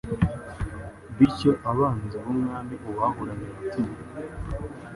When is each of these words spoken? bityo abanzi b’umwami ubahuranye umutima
bityo 1.17 1.51
abanzi 1.71 2.15
b’umwami 2.23 2.75
ubahuranye 2.89 3.47
umutima 3.49 3.93